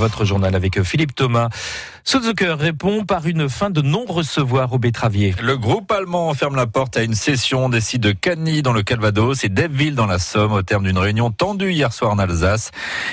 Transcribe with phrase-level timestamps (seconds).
[0.00, 1.50] Votre journal avec Philippe Thomas.
[2.04, 5.34] Suzuki répond par une fin de non-recevoir au betteravier.
[5.42, 8.82] Le groupe allemand ferme la porte à une session des sites de Cagny dans le
[8.82, 12.70] Calvados et d'Ebbville dans la Somme au terme d'une réunion tendue hier soir en Alsace.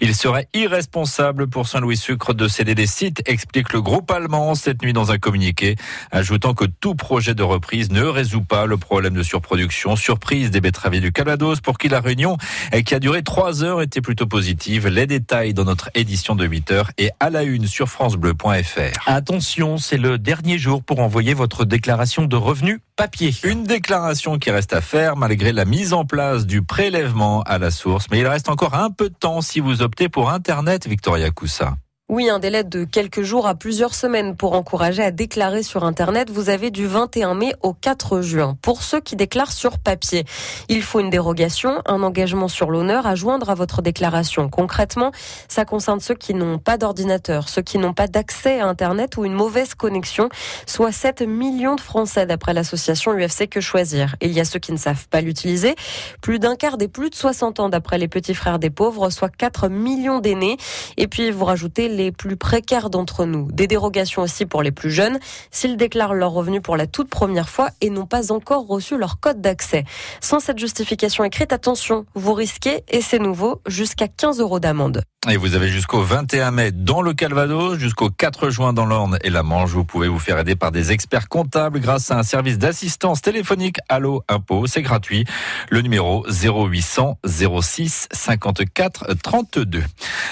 [0.00, 4.80] Il serait irresponsable pour Saint-Louis Sucre de céder des sites, explique le groupe allemand cette
[4.82, 5.76] nuit dans un communiqué,
[6.10, 9.96] ajoutant que tout projet de reprise ne résout pas le problème de surproduction.
[9.96, 12.38] Surprise des betteraviers du Calvados pour qui la réunion,
[12.86, 14.88] qui a duré trois heures, était plutôt positive.
[14.88, 19.02] Les détails dans notre édition de 8 heures et à la une sur francebleu.fr.
[19.06, 23.34] Attention, c'est le dernier jour pour envoyer votre déclaration de revenus papier.
[23.44, 27.70] Une déclaration qui reste à faire malgré la mise en place du prélèvement à la
[27.70, 28.06] source.
[28.10, 31.76] Mais il reste encore un peu de temps si vous optez pour Internet, Victoria Coussa.
[32.12, 36.28] Oui, un délai de quelques jours à plusieurs semaines pour encourager à déclarer sur Internet.
[36.28, 38.58] Vous avez du 21 mai au 4 juin.
[38.62, 40.24] Pour ceux qui déclarent sur papier,
[40.68, 44.48] il faut une dérogation, un engagement sur l'honneur à joindre à votre déclaration.
[44.48, 45.12] Concrètement,
[45.46, 49.24] ça concerne ceux qui n'ont pas d'ordinateur, ceux qui n'ont pas d'accès à Internet ou
[49.24, 50.30] une mauvaise connexion,
[50.66, 54.16] soit 7 millions de Français d'après l'association UFC Que Choisir.
[54.20, 55.76] Il y a ceux qui ne savent pas l'utiliser,
[56.20, 59.30] plus d'un quart des plus de 60 ans d'après les petits frères des pauvres, soit
[59.30, 60.56] 4 millions d'aînés.
[60.96, 63.48] Et puis vous rajoutez les plus précaires d'entre nous.
[63.52, 65.18] Des dérogations aussi pour les plus jeunes,
[65.50, 69.20] s'ils déclarent leurs revenus pour la toute première fois et n'ont pas encore reçu leur
[69.20, 69.84] code d'accès.
[70.20, 75.02] Sans cette justification écrite, attention, vous risquez, et c'est nouveau, jusqu'à 15 euros d'amende.
[75.28, 79.28] Et vous avez jusqu'au 21 mai dans le Calvados, jusqu'au 4 juin dans l'Orne et
[79.28, 79.68] la Manche.
[79.68, 83.76] Vous pouvez vous faire aider par des experts comptables grâce à un service d'assistance téléphonique
[83.90, 84.66] Allo Impôt.
[84.66, 85.26] C'est gratuit.
[85.68, 89.82] Le numéro 0800 06 54 32.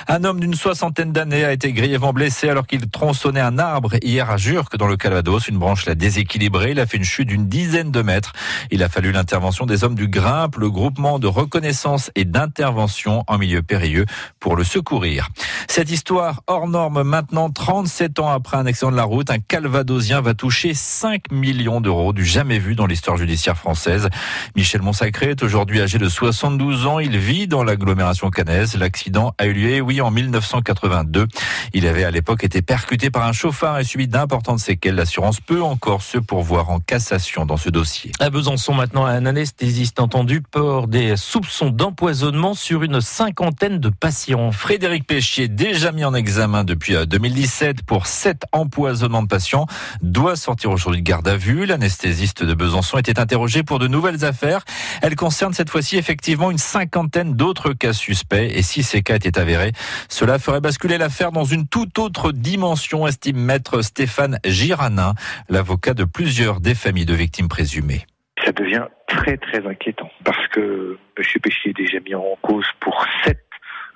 [0.08, 4.30] Un homme d'une soixantaine d'années a été grièvement blessé alors qu'il tronçonnait un arbre hier
[4.30, 5.48] à Jurques dans le Calvados.
[5.48, 6.70] Une branche l'a déséquilibré.
[6.70, 8.32] Il a fait une chute d'une dizaine de mètres.
[8.70, 13.38] Il a fallu l'intervention des hommes du Grimpe, le groupement de reconnaissance et d'intervention en
[13.38, 14.06] milieu périlleux
[14.40, 15.28] pour le secourir.
[15.68, 20.20] Cette histoire hors norme maintenant, 37 ans après un accident de la route, un calvadosien
[20.20, 24.08] va toucher 5 millions d'euros du jamais vu dans l'histoire judiciaire française.
[24.56, 26.98] Michel Monsacré est aujourd'hui âgé de 72 ans.
[26.98, 28.76] Il vit dans l'agglomération cannaise.
[28.76, 31.26] L'accident a eu lieu, oui, en 1982.
[31.74, 34.94] Il avait à l'époque été percuté par un chauffard et subi d'importantes séquelles.
[34.94, 38.12] L'assurance peut encore se pourvoir en cassation dans ce dossier.
[38.20, 44.52] À Besançon maintenant, un anesthésiste entendu pour des soupçons d'empoisonnement sur une cinquantaine de patients.
[44.52, 49.66] Frédéric Péchier, déjà mis en examen depuis 2017 euh, pour sept empoisonnements de patients,
[50.02, 51.66] doit sortir aujourd'hui de garde à vue.
[51.66, 54.64] L'anesthésiste de Besançon était interrogé pour de nouvelles affaires.
[55.02, 58.50] Elle concerne cette fois-ci effectivement une cinquantaine d'autres cas suspects.
[58.54, 59.72] Et si ces cas étaient avérés,
[60.08, 65.14] cela ferait basculer l'affaire dans une toute autre dimension, estime maître Stéphane Giranin,
[65.48, 68.06] l'avocat de plusieurs des familles de victimes présumées
[68.48, 71.24] ça devient très très inquiétant parce que M.
[71.42, 73.44] Péchier est déjà mis en cause pour sept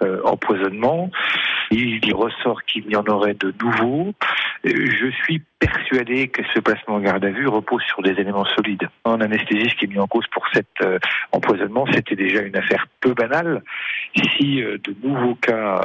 [0.02, 1.10] euh, empoisonnement.
[1.70, 4.12] Il ressort qu'il y en aurait de nouveaux.
[4.64, 8.88] Je suis persuadé que ce placement en garde à vue repose sur des éléments solides.
[9.06, 10.98] Un anesthésiste qui est mis en cause pour cet euh,
[11.30, 13.62] empoisonnement, c'était déjà une affaire peu banale.
[14.14, 15.80] Si euh, de nouveaux cas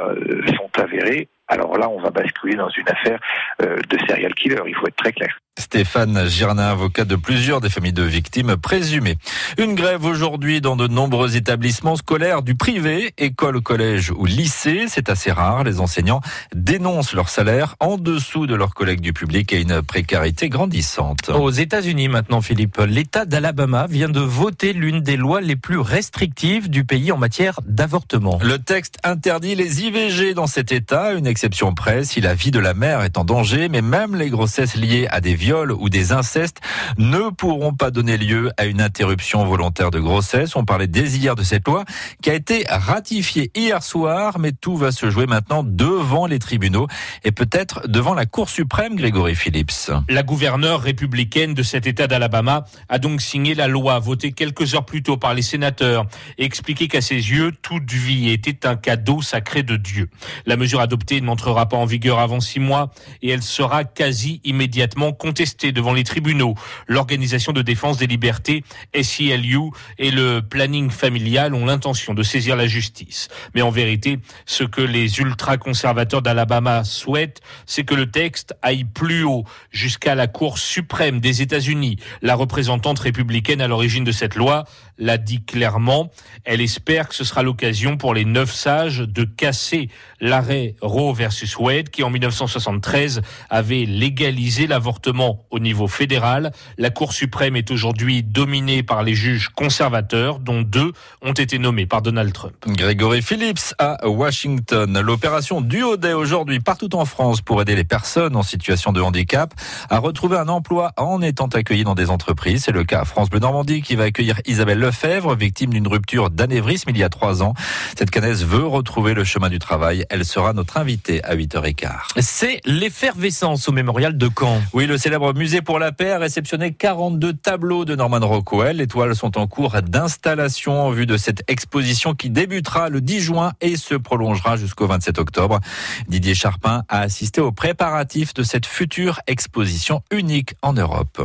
[0.56, 3.18] sont avérés, alors là, on va basculer dans une affaire
[3.60, 5.38] de serial killer, il faut être très clair.
[5.58, 9.16] Stéphane Girnin, avocat de plusieurs des familles de victimes présumées.
[9.58, 14.84] Une grève aujourd'hui dans de nombreux établissements scolaires du privé, école, collège ou lycée.
[14.88, 15.64] C'est assez rare.
[15.64, 16.20] Les enseignants
[16.54, 21.28] dénoncent leur salaire en dessous de leurs collègues du public et une précarité grandissante.
[21.28, 26.70] Aux États-Unis maintenant, Philippe, l'État d'Alabama vient de voter l'une des lois les plus restrictives
[26.70, 28.38] du pays en matière d'avortement.
[28.42, 32.60] Le texte interdit les IVG dans cet État, une exception près si la vie de
[32.60, 36.12] la mère est en danger, mais même les grossesses liées à des viols ou des
[36.12, 36.60] incestes
[36.98, 40.56] ne pourront pas donner lieu à une interruption volontaire de grossesse.
[40.56, 41.86] On parlait dès hier de cette loi
[42.22, 46.86] qui a été ratifiée hier soir, mais tout va se jouer maintenant devant les tribunaux
[47.24, 49.90] et peut-être devant la Cour suprême, Grégory Phillips.
[50.10, 54.84] La gouverneure républicaine de cet État d'Alabama a donc signé la loi votée quelques heures
[54.84, 56.04] plus tôt par les sénateurs
[56.36, 60.10] et expliqué qu'à ses yeux, toute vie était un cadeau sacré de Dieu.
[60.44, 62.90] La mesure adoptée n'entrera pas en vigueur avant six mois
[63.22, 66.54] et elle sera quasi immédiatement contestée devant les tribunaux.
[66.88, 68.64] L'Organisation de défense des libertés,
[69.00, 73.28] SILU, et le planning familial ont l'intention de saisir la justice.
[73.54, 79.22] Mais en vérité, ce que les ultra-conservateurs d'Alabama souhaitent, c'est que le texte aille plus
[79.22, 81.98] haut, jusqu'à la Cour suprême des États-Unis.
[82.20, 84.64] La représentante républicaine à l'origine de cette loi,
[84.98, 86.10] l'a dit clairement.
[86.44, 89.88] Elle espère que ce sera l'occasion pour les neuf sages de casser
[90.20, 95.17] l'arrêt Roe versus Wade qui en 1973 avait légalisé l'avortement
[95.50, 96.52] au niveau fédéral.
[96.76, 100.92] La Cour suprême est aujourd'hui dominée par les juges conservateurs dont deux
[101.22, 102.54] ont été nommés par Donald Trump.
[102.66, 105.00] Grégory Phillips à Washington.
[105.00, 109.52] L'opération Duodet aujourd'hui partout en France pour aider les personnes en situation de handicap
[109.90, 112.64] à retrouver un emploi en étant accueillies dans des entreprises.
[112.64, 116.30] C'est le cas à France Bleu Normandie qui va accueillir Isabelle Lefebvre, victime d'une rupture
[116.30, 117.54] d'anévrisme il y a trois ans.
[117.98, 120.04] Cette canaise veut retrouver le chemin du travail.
[120.10, 121.88] Elle sera notre invitée à 8h15.
[122.20, 124.60] C'est l'effervescence au mémorial de Caen.
[124.72, 128.76] Oui, le célèbre musée pour la paix a réceptionné 42 tableaux de Norman Rockwell.
[128.76, 133.20] Les toiles sont en cours d'installation en vue de cette exposition qui débutera le 10
[133.22, 135.60] juin et se prolongera jusqu'au 27 octobre.
[136.08, 141.22] Didier Charpin a assisté aux préparatifs de cette future exposition unique en Europe.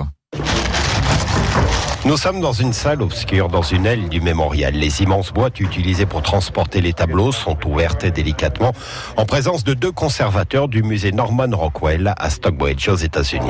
[2.05, 4.73] Nous sommes dans une salle obscure, dans une aile du mémorial.
[4.73, 8.73] Les immenses boîtes utilisées pour transporter les tableaux sont ouvertes délicatement
[9.15, 13.47] en présence de deux conservateurs du musée Norman Rockwell à Stockbridge aux États-Unis.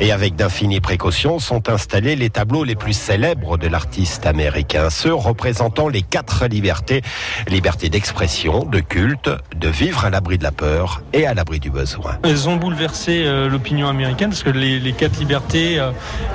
[0.00, 5.14] Et avec d'infinies précautions sont installés les tableaux les plus célèbres de l'artiste américain, ceux
[5.14, 7.02] représentant les quatre libertés,
[7.46, 11.70] liberté d'expression, de culte, de vivre à l'abri de la peur et à l'abri du
[11.70, 12.18] besoin.
[12.24, 15.92] Elles ont bouleversé euh, l'opinion américaine parce que les, les quatre libertés, euh,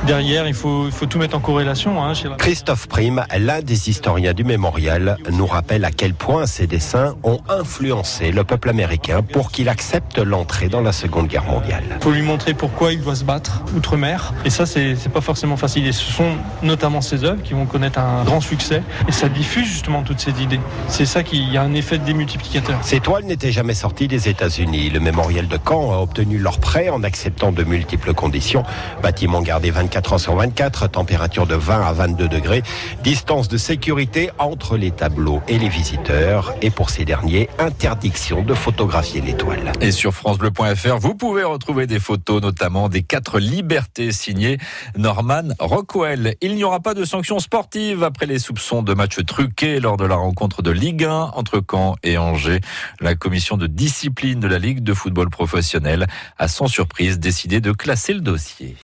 [0.07, 2.01] derrière, il faut, il faut tout mettre en corrélation.
[2.03, 2.35] Hein, chez la...
[2.35, 7.39] Christophe Prime, l'un des historiens du mémorial, nous rappelle à quel point ces dessins ont
[7.49, 11.83] influencé le peuple américain pour qu'il accepte l'entrée dans la Seconde Guerre mondiale.
[11.95, 14.33] Il faut lui montrer pourquoi il doit se battre outre-mer.
[14.45, 15.87] Et ça, c'est pas forcément facile.
[15.87, 18.83] Et ce sont notamment ces œuvres qui vont connaître un grand succès.
[19.07, 20.59] Et ça diffuse justement toutes ces idées.
[20.87, 22.77] C'est ça qui a un effet démultiplicateur.
[22.83, 24.91] Ces toiles n'étaient jamais sorties des États-Unis.
[24.91, 28.63] Le mémorial de Caen a obtenu leur prêt en acceptant de multiples conditions.
[29.01, 32.61] Bâtiment gardé 24 heures sur 24, température de 20 à 22 degrés,
[33.03, 38.53] distance de sécurité entre les tableaux et les visiteurs, et pour ces derniers, interdiction de
[38.53, 39.71] photographier l'étoile.
[39.79, 44.57] Et sur francebleu.fr, vous pouvez retrouver des photos, notamment des quatre libertés signées
[44.97, 46.35] Norman Rockwell.
[46.41, 50.05] Il n'y aura pas de sanctions sportives après les soupçons de matchs truqués lors de
[50.05, 52.59] la rencontre de Ligue 1 entre Caen et Angers.
[52.99, 56.07] La commission de discipline de la Ligue de football professionnel
[56.37, 58.75] a sans surprise décidé de classer le dossier.